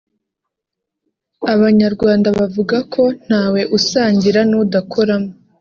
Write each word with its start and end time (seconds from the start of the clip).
Abanyarwanda 1.53 2.27
bavuga 2.39 2.77
ko 2.93 3.03
ntawe 3.25 3.61
usangira 3.77 4.39
n’udakoramo 4.49 5.31